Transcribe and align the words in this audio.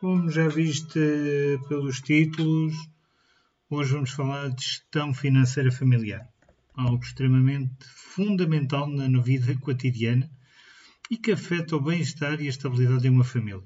como 0.00 0.30
já 0.30 0.48
viste 0.48 0.98
pelos 1.68 2.00
títulos, 2.00 2.74
hoje 3.68 3.92
vamos 3.92 4.08
falar 4.08 4.48
de 4.48 4.64
gestão 4.64 5.12
financeira 5.12 5.70
familiar, 5.70 6.26
algo 6.72 7.04
extremamente 7.04 7.84
fundamental 7.84 8.88
na 8.88 9.20
vida 9.20 9.54
cotidiana 9.58 10.30
e 11.10 11.18
que 11.18 11.32
afeta 11.32 11.76
o 11.76 11.82
bem-estar 11.82 12.40
e 12.40 12.46
a 12.46 12.48
estabilidade 12.48 13.02
de 13.02 13.10
uma 13.10 13.24
família. 13.24 13.62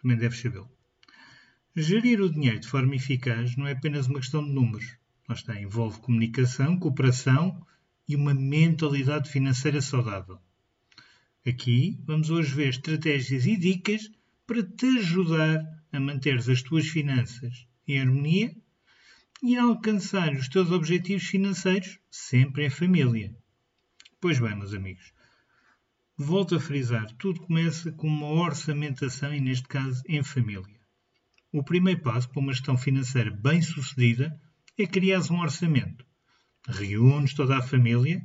Também 0.00 0.16
deves 0.16 0.40
sabê-lo. 0.40 0.70
Gerir 1.76 2.22
o 2.22 2.32
dinheiro 2.32 2.60
de 2.60 2.68
forma 2.68 2.96
eficaz 2.96 3.56
não 3.56 3.66
é 3.66 3.72
apenas 3.72 4.06
uma 4.06 4.20
questão 4.20 4.42
de 4.42 4.50
números. 4.50 4.96
Lá 5.28 5.34
está, 5.34 5.60
envolve 5.60 6.00
comunicação, 6.00 6.78
cooperação 6.78 7.62
e 8.08 8.16
uma 8.16 8.32
mentalidade 8.32 9.28
financeira 9.28 9.82
saudável. 9.82 10.38
Aqui 11.46 12.00
vamos 12.06 12.30
hoje 12.30 12.54
ver 12.54 12.70
estratégias 12.70 13.44
e 13.44 13.54
dicas 13.54 14.10
para 14.46 14.62
te 14.62 14.86
ajudar 14.98 15.60
a 15.92 15.98
manter 15.98 16.38
as 16.38 16.62
tuas 16.62 16.86
finanças 16.86 17.66
em 17.86 18.00
harmonia 18.00 18.54
e 19.42 19.56
a 19.56 19.64
alcançar 19.64 20.32
os 20.34 20.48
teus 20.48 20.70
objetivos 20.70 21.24
financeiros 21.24 21.98
sempre 22.08 22.64
em 22.64 22.70
família. 22.70 23.36
Pois 24.20 24.38
bem, 24.38 24.56
meus 24.56 24.72
amigos, 24.72 25.12
volto 26.16 26.54
a 26.54 26.60
frisar, 26.60 27.10
tudo 27.18 27.40
começa 27.40 27.90
com 27.90 28.06
uma 28.06 28.28
orçamentação 28.28 29.34
e, 29.34 29.40
neste 29.40 29.66
caso, 29.66 30.00
em 30.08 30.22
família. 30.22 30.80
O 31.52 31.64
primeiro 31.64 32.00
passo 32.00 32.28
para 32.28 32.40
uma 32.40 32.52
gestão 32.52 32.78
financeira 32.78 33.30
bem 33.30 33.60
sucedida 33.60 34.40
é 34.78 34.86
criar 34.86 35.20
um 35.30 35.40
orçamento. 35.40 36.06
Reúnes 36.68 37.34
toda 37.34 37.58
a 37.58 37.62
família 37.62 38.24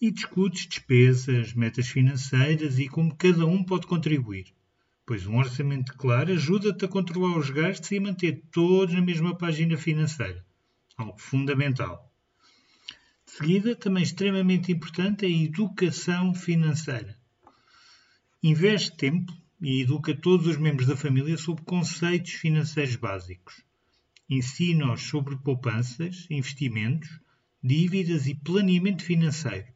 e 0.00 0.12
discutes 0.12 0.68
despesas, 0.68 1.54
metas 1.54 1.88
financeiras 1.88 2.78
e 2.78 2.88
como 2.88 3.16
cada 3.16 3.44
um 3.46 3.64
pode 3.64 3.86
contribuir 3.86 4.54
pois 5.06 5.26
um 5.26 5.36
orçamento 5.36 5.94
claro 5.96 6.32
ajuda-te 6.32 6.84
a 6.84 6.88
controlar 6.88 7.36
os 7.36 7.50
gastos 7.50 7.90
e 7.90 7.98
a 7.98 8.00
manter 8.00 8.42
todos 8.50 8.94
na 8.94 9.02
mesma 9.02 9.36
página 9.36 9.76
financeira, 9.76 10.44
algo 10.96 11.18
fundamental. 11.18 12.10
De 13.26 13.32
seguida, 13.32 13.74
também 13.74 14.02
extremamente 14.02 14.72
importante, 14.72 15.24
é 15.24 15.28
a 15.28 15.30
educação 15.30 16.34
financeira. 16.34 17.18
Investe 18.42 18.96
tempo 18.96 19.32
e 19.60 19.80
educa 19.80 20.14
todos 20.14 20.46
os 20.46 20.56
membros 20.56 20.86
da 20.86 20.96
família 20.96 21.36
sobre 21.36 21.64
conceitos 21.64 22.32
financeiros 22.32 22.96
básicos. 22.96 23.62
Ensina-os 24.28 25.02
sobre 25.02 25.36
poupanças, 25.36 26.26
investimentos, 26.30 27.08
dívidas 27.62 28.26
e 28.26 28.34
planeamento 28.34 29.02
financeiro. 29.02 29.66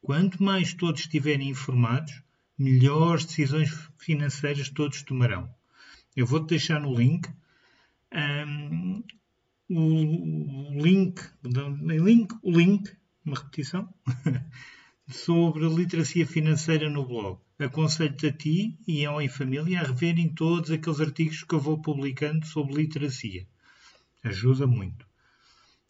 Quanto 0.00 0.42
mais 0.42 0.72
todos 0.74 1.00
estiverem 1.00 1.48
informados, 1.48 2.22
melhores 2.58 3.24
decisões 3.24 3.70
financeiras 3.98 4.68
todos 4.68 5.02
tomarão. 5.02 5.48
Eu 6.14 6.26
vou-te 6.26 6.50
deixar 6.50 6.80
no 6.80 6.94
link 6.94 7.28
um, 8.12 9.02
o 9.68 10.82
link, 10.82 11.20
link, 11.44 12.34
o 12.42 12.50
link, 12.50 12.96
uma 13.24 13.36
repetição, 13.36 13.92
sobre 15.08 15.68
literacia 15.68 16.26
financeira 16.26 16.88
no 16.88 17.04
blog. 17.04 17.40
Aconselho-te 17.58 18.26
a 18.26 18.32
ti 18.32 18.78
e 18.86 19.04
ao 19.04 19.20
em 19.20 19.28
família 19.28 19.80
a 19.80 19.84
reverem 19.84 20.28
todos 20.28 20.70
aqueles 20.70 21.00
artigos 21.00 21.42
que 21.42 21.54
eu 21.54 21.60
vou 21.60 21.80
publicando 21.80 22.46
sobre 22.46 22.74
literacia. 22.74 23.46
Ajuda 24.22 24.66
muito. 24.66 25.06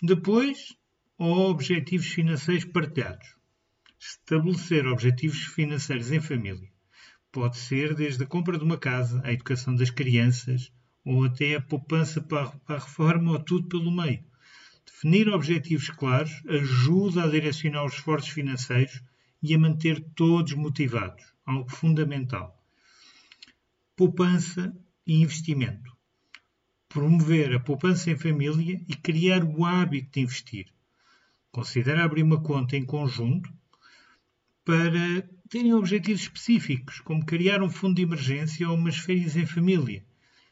Depois, 0.02 0.76
objetivos 1.18 2.06
financeiros 2.06 2.64
partilhados. 2.64 3.34
Estabelecer 3.98 4.86
objetivos 4.86 5.44
financeiros 5.44 6.12
em 6.12 6.20
família. 6.20 6.70
Pode 7.32 7.56
ser 7.56 7.94
desde 7.94 8.24
a 8.24 8.26
compra 8.26 8.58
de 8.58 8.64
uma 8.64 8.78
casa, 8.78 9.20
a 9.24 9.32
educação 9.32 9.74
das 9.74 9.90
crianças, 9.90 10.70
ou 11.04 11.24
até 11.24 11.54
a 11.54 11.60
poupança 11.60 12.20
para 12.20 12.52
a 12.68 12.74
reforma, 12.74 13.32
ou 13.32 13.38
tudo 13.38 13.68
pelo 13.68 13.90
meio. 13.90 14.24
Definir 14.84 15.28
objetivos 15.28 15.88
claros 15.90 16.42
ajuda 16.48 17.24
a 17.24 17.28
direcionar 17.28 17.84
os 17.84 17.94
esforços 17.94 18.30
financeiros 18.30 19.02
e 19.42 19.54
a 19.54 19.58
manter 19.58 20.00
todos 20.14 20.52
motivados, 20.54 21.24
algo 21.44 21.70
fundamental. 21.70 22.60
Poupança 23.94 24.74
e 25.06 25.22
investimento. 25.22 25.96
Promover 26.88 27.54
a 27.54 27.60
poupança 27.60 28.10
em 28.10 28.16
família 28.16 28.80
e 28.88 28.94
criar 28.94 29.44
o 29.44 29.64
hábito 29.64 30.12
de 30.12 30.20
investir. 30.20 30.72
Considera 31.50 32.04
abrir 32.04 32.22
uma 32.22 32.42
conta 32.42 32.76
em 32.76 32.84
conjunto 32.84 33.52
para 34.66 35.22
terem 35.48 35.72
objetivos 35.74 36.22
específicos, 36.22 36.98
como 36.98 37.24
criar 37.24 37.62
um 37.62 37.70
fundo 37.70 37.94
de 37.94 38.02
emergência 38.02 38.68
ou 38.68 38.74
umas 38.74 38.96
férias 38.96 39.36
em 39.36 39.46
família. 39.46 40.04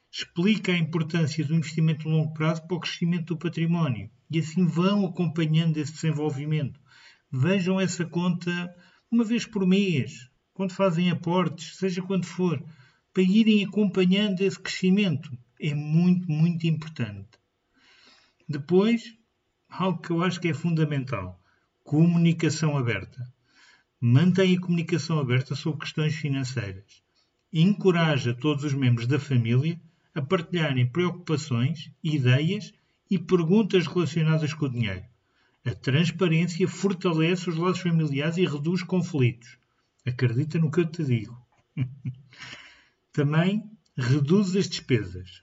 Explica 0.08 0.70
a 0.70 0.78
importância 0.78 1.44
do 1.44 1.52
investimento 1.52 2.08
a 2.08 2.12
longo 2.12 2.32
prazo 2.32 2.64
para 2.64 2.76
o 2.76 2.80
crescimento 2.80 3.34
do 3.34 3.36
património 3.36 4.08
e 4.30 4.38
assim 4.38 4.64
vão 4.66 5.04
acompanhando 5.04 5.78
esse 5.78 5.94
desenvolvimento. 5.94 6.80
Vejam 7.28 7.80
essa 7.80 8.06
conta 8.06 8.72
uma 9.10 9.24
vez 9.24 9.46
por 9.46 9.66
mês, 9.66 10.30
quando 10.52 10.70
fazem 10.70 11.10
aportes, 11.10 11.76
seja 11.76 12.00
quando 12.00 12.24
for, 12.24 12.64
para 13.12 13.22
irem 13.24 13.64
acompanhando 13.64 14.42
esse 14.42 14.60
crescimento. 14.60 15.36
É 15.60 15.74
muito, 15.74 16.30
muito 16.30 16.68
importante. 16.68 17.36
Depois, 18.48 19.18
algo 19.68 20.00
que 20.00 20.10
eu 20.10 20.22
acho 20.22 20.40
que 20.40 20.46
é 20.46 20.54
fundamental: 20.54 21.42
comunicação 21.82 22.78
aberta 22.78 23.33
mantém 24.06 24.54
a 24.54 24.60
comunicação 24.60 25.18
aberta 25.18 25.54
sobre 25.54 25.80
questões 25.80 26.14
financeiras. 26.14 27.02
Encoraja 27.50 28.34
todos 28.34 28.62
os 28.62 28.74
membros 28.74 29.06
da 29.06 29.18
família 29.18 29.80
a 30.14 30.20
partilharem 30.20 30.86
preocupações, 30.86 31.90
ideias 32.02 32.74
e 33.10 33.18
perguntas 33.18 33.86
relacionadas 33.86 34.52
com 34.52 34.66
o 34.66 34.70
dinheiro. 34.70 35.06
A 35.64 35.74
transparência 35.74 36.68
fortalece 36.68 37.48
os 37.48 37.56
laços 37.56 37.80
familiares 37.80 38.36
e 38.36 38.44
reduz 38.44 38.82
conflitos. 38.82 39.56
Acredita 40.04 40.58
no 40.58 40.70
que 40.70 40.80
eu 40.80 40.86
te 40.86 41.02
digo. 41.02 41.34
Também 43.10 43.64
reduz 43.96 44.54
as 44.54 44.68
despesas. 44.68 45.42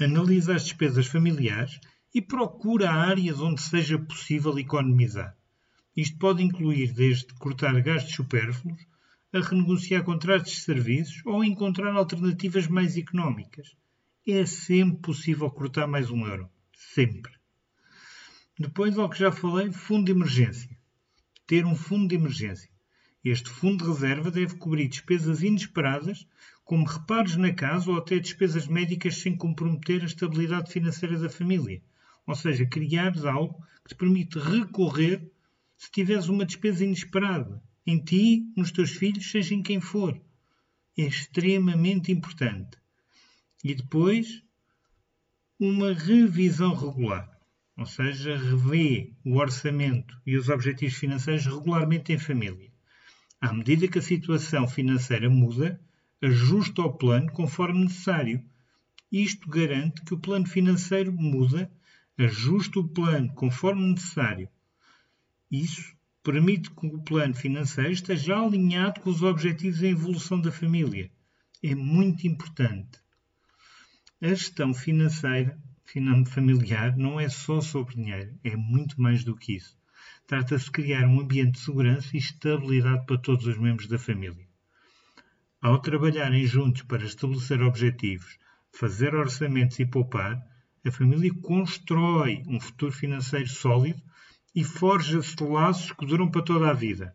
Analisa 0.00 0.56
as 0.56 0.64
despesas 0.64 1.06
familiares 1.06 1.78
e 2.12 2.20
procura 2.20 2.90
áreas 2.90 3.38
onde 3.38 3.62
seja 3.62 3.96
possível 3.96 4.58
economizar. 4.58 5.36
Isto 5.96 6.18
pode 6.18 6.42
incluir 6.42 6.92
desde 6.92 7.32
cortar 7.34 7.80
gastos 7.80 8.14
supérfluos 8.14 8.84
a 9.32 9.40
renegociar 9.40 10.02
contratos 10.02 10.52
de 10.52 10.60
serviços 10.60 11.22
ou 11.24 11.44
encontrar 11.44 11.94
alternativas 11.94 12.66
mais 12.66 12.96
económicas. 12.96 13.76
É 14.26 14.44
sempre 14.46 15.02
possível 15.02 15.50
cortar 15.50 15.86
mais 15.86 16.10
um 16.10 16.26
euro. 16.26 16.48
Sempre. 16.72 17.32
Depois, 18.58 18.96
ao 18.98 19.08
que 19.08 19.18
já 19.18 19.30
falei, 19.30 19.72
fundo 19.72 20.06
de 20.06 20.12
emergência. 20.12 20.76
Ter 21.46 21.66
um 21.66 21.74
fundo 21.74 22.08
de 22.08 22.14
emergência. 22.14 22.70
Este 23.24 23.48
fundo 23.48 23.84
de 23.84 23.90
reserva 23.90 24.30
deve 24.30 24.56
cobrir 24.56 24.88
despesas 24.88 25.42
inesperadas, 25.42 26.26
como 26.64 26.86
reparos 26.86 27.36
na 27.36 27.52
casa 27.52 27.90
ou 27.90 27.98
até 27.98 28.18
despesas 28.18 28.66
médicas 28.66 29.16
sem 29.18 29.36
comprometer 29.36 30.02
a 30.02 30.06
estabilidade 30.06 30.72
financeira 30.72 31.18
da 31.18 31.28
família. 31.28 31.82
Ou 32.26 32.34
seja, 32.34 32.66
criar 32.66 33.12
algo 33.26 33.64
que 33.82 33.90
te 33.90 33.94
permite 33.94 34.38
recorrer 34.38 35.30
se 35.84 35.90
tiveres 35.90 36.28
uma 36.28 36.46
despesa 36.46 36.82
inesperada, 36.82 37.62
em 37.86 37.98
ti, 37.98 38.50
nos 38.56 38.72
teus 38.72 38.92
filhos, 38.92 39.30
seja 39.30 39.54
em 39.54 39.62
quem 39.62 39.82
for. 39.82 40.18
É 40.96 41.02
extremamente 41.02 42.10
importante. 42.10 42.78
E 43.62 43.74
depois, 43.74 44.42
uma 45.60 45.92
revisão 45.92 46.74
regular. 46.74 47.30
Ou 47.76 47.84
seja, 47.84 48.34
revê 48.34 49.12
o 49.26 49.36
orçamento 49.36 50.18
e 50.26 50.38
os 50.38 50.48
objetivos 50.48 50.96
financeiros 50.96 51.44
regularmente 51.44 52.14
em 52.14 52.18
família. 52.18 52.72
À 53.38 53.52
medida 53.52 53.86
que 53.86 53.98
a 53.98 54.02
situação 54.02 54.66
financeira 54.66 55.28
muda, 55.28 55.78
ajusta 56.22 56.80
o 56.80 56.94
plano 56.94 57.30
conforme 57.30 57.84
necessário. 57.84 58.42
Isto 59.12 59.50
garante 59.50 60.02
que 60.02 60.14
o 60.14 60.18
plano 60.18 60.46
financeiro 60.46 61.12
muda, 61.12 61.70
ajusta 62.16 62.80
o 62.80 62.88
plano 62.88 63.34
conforme 63.34 63.92
necessário 63.92 64.48
isso 65.62 65.94
permite 66.22 66.70
que 66.70 66.86
o 66.86 67.02
plano 67.02 67.34
financeiro 67.34 67.92
esteja 67.92 68.38
alinhado 68.38 69.00
com 69.00 69.10
os 69.10 69.22
objetivos 69.22 69.82
e 69.82 69.86
a 69.86 69.90
evolução 69.90 70.40
da 70.40 70.50
família. 70.50 71.10
É 71.62 71.74
muito 71.74 72.26
importante. 72.26 72.98
a 74.20 74.28
gestão 74.28 74.72
financeira 74.72 75.58
familiar 76.26 76.96
não 76.96 77.20
é 77.20 77.28
só 77.28 77.60
sobre 77.60 77.94
dinheiro, 77.94 78.34
é 78.42 78.56
muito 78.56 79.00
mais 79.00 79.22
do 79.22 79.36
que 79.36 79.56
isso. 79.56 79.76
Trata-se 80.26 80.64
de 80.64 80.70
criar 80.70 81.06
um 81.06 81.20
ambiente 81.20 81.52
de 81.52 81.60
segurança 81.60 82.08
e 82.14 82.18
estabilidade 82.18 83.04
para 83.04 83.18
todos 83.18 83.46
os 83.46 83.58
membros 83.58 83.86
da 83.86 83.98
família. 83.98 84.48
Ao 85.60 85.78
trabalharem 85.78 86.46
juntos 86.46 86.82
para 86.82 87.04
estabelecer 87.04 87.62
objetivos, 87.62 88.38
fazer 88.72 89.14
orçamentos 89.14 89.78
e 89.78 89.86
poupar, 89.86 90.42
a 90.84 90.90
família 90.90 91.32
constrói 91.42 92.42
um 92.46 92.58
futuro 92.58 92.92
financeiro 92.92 93.48
sólido 93.48 94.02
e 94.54 94.62
forja-se 94.62 95.42
laços 95.42 95.92
que 95.92 96.06
duram 96.06 96.30
para 96.30 96.42
toda 96.42 96.70
a 96.70 96.72
vida. 96.72 97.14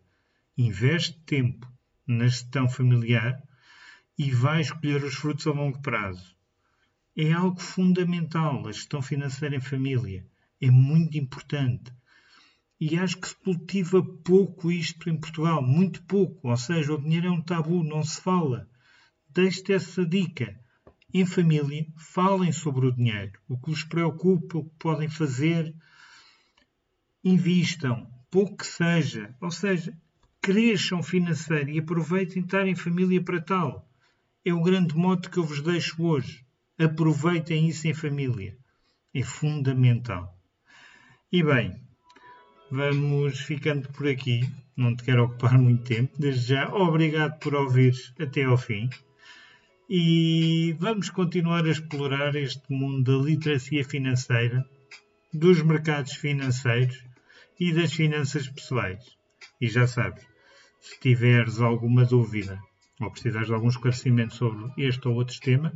Investe 0.56 1.18
tempo 1.24 1.66
na 2.06 2.26
gestão 2.26 2.68
familiar 2.68 3.42
e 4.18 4.30
vai 4.30 4.60
escolher 4.60 5.02
os 5.02 5.14
frutos 5.14 5.46
a 5.46 5.50
longo 5.50 5.80
prazo 5.80 6.38
é 7.16 7.32
algo 7.32 7.60
fundamental. 7.60 8.66
A 8.66 8.72
gestão 8.72 9.02
financeira 9.02 9.56
em 9.56 9.60
família 9.60 10.26
é 10.60 10.70
muito 10.70 11.18
importante. 11.18 11.92
E 12.80 12.98
acho 12.98 13.18
que 13.18 13.28
se 13.28 13.36
cultiva 13.36 14.02
pouco 14.02 14.70
isto 14.70 15.10
em 15.10 15.16
Portugal, 15.16 15.62
muito 15.62 16.02
pouco. 16.04 16.48
Ou 16.48 16.56
seja, 16.56 16.94
o 16.94 17.00
dinheiro 17.00 17.26
é 17.26 17.30
um 17.30 17.42
tabu, 17.42 17.82
não 17.82 18.02
se 18.02 18.20
fala. 18.20 18.68
Deixe-te 19.28 19.72
essa 19.72 20.04
dica. 20.04 20.58
Em 21.12 21.26
família, 21.26 21.86
falem 21.96 22.52
sobre 22.52 22.86
o 22.86 22.92
dinheiro, 22.92 23.38
o 23.48 23.58
que 23.58 23.70
os 23.70 23.82
preocupa, 23.82 24.58
o 24.58 24.64
que 24.64 24.76
podem 24.78 25.08
fazer. 25.08 25.74
Invistam, 27.22 28.08
pouco 28.30 28.56
que 28.58 28.66
seja. 28.66 29.34
Ou 29.40 29.50
seja, 29.50 29.96
cresçam 30.40 31.02
financeiro 31.02 31.70
e 31.70 31.78
aproveitem 31.78 32.42
estar 32.42 32.66
em 32.66 32.74
família 32.74 33.22
para 33.22 33.40
tal. 33.40 33.86
É 34.44 34.52
o 34.52 34.62
grande 34.62 34.96
modo 34.96 35.28
que 35.28 35.38
eu 35.38 35.44
vos 35.44 35.60
deixo 35.60 36.02
hoje. 36.02 36.44
Aproveitem 36.78 37.68
isso 37.68 37.86
em 37.86 37.92
família. 37.92 38.56
É 39.12 39.22
fundamental. 39.22 40.34
E 41.30 41.42
bem, 41.42 41.78
vamos 42.70 43.40
ficando 43.40 43.88
por 43.90 44.08
aqui. 44.08 44.48
Não 44.74 44.96
te 44.96 45.04
quero 45.04 45.24
ocupar 45.24 45.58
muito 45.60 45.84
tempo. 45.84 46.18
Desde 46.18 46.54
já, 46.54 46.72
obrigado 46.72 47.38
por 47.38 47.54
ouvires 47.54 48.14
até 48.18 48.44
ao 48.44 48.56
fim. 48.56 48.88
E 49.90 50.74
vamos 50.78 51.10
continuar 51.10 51.66
a 51.66 51.70
explorar 51.70 52.34
este 52.34 52.72
mundo 52.72 53.18
da 53.18 53.24
literacia 53.24 53.84
financeira, 53.84 54.64
dos 55.34 55.60
mercados 55.62 56.12
financeiros 56.12 57.09
e 57.60 57.72
das 57.74 57.92
finanças 57.92 58.48
pessoais. 58.48 59.04
E 59.60 59.68
já 59.68 59.86
sabes, 59.86 60.26
se 60.80 60.98
tiveres 60.98 61.60
alguma 61.60 62.04
dúvida 62.04 62.58
ou 63.00 63.10
precisares 63.10 63.48
de 63.48 63.54
algum 63.54 63.68
esclarecimento 63.68 64.34
sobre 64.34 64.72
este 64.78 65.06
ou 65.06 65.14
outro 65.14 65.38
tema, 65.40 65.72